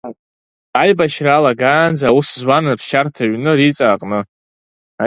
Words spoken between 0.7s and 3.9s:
Аибашьра алагаанӡа аус зуан аԥсшьарҭа ҩны Риҵа